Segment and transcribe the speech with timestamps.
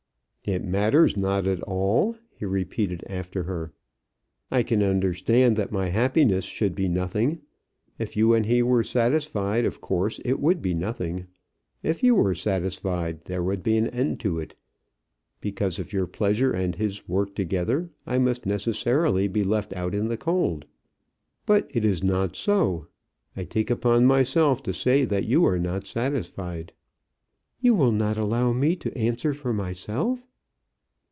[0.43, 3.73] "It matters not at all?" he repeated after her.
[4.49, 7.41] "I can understand that my happiness should be nothing.
[7.99, 11.27] If you and he were satisfied, of course it would be nothing.
[11.83, 14.55] If you were satisfied, there would be an end to it;
[15.41, 20.07] because if your pleasure and his work together, I must necessarily be left out in
[20.07, 20.65] the cold.
[21.45, 22.87] But it is not so.
[23.37, 26.73] I take upon myself to say that you are not satisfied."
[27.61, 30.27] "You will not allow me to answer for myself?"